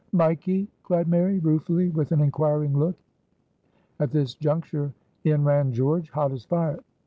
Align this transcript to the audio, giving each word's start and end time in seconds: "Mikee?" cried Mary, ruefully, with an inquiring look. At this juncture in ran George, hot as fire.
"Mikee?" 0.13 0.67
cried 0.81 1.07
Mary, 1.07 1.37
ruefully, 1.37 1.89
with 1.89 2.11
an 2.11 2.21
inquiring 2.21 2.75
look. 2.75 2.95
At 3.99 4.09
this 4.09 4.33
juncture 4.33 4.91
in 5.25 5.43
ran 5.43 5.71
George, 5.73 6.09
hot 6.09 6.31
as 6.31 6.43
fire. 6.43 6.79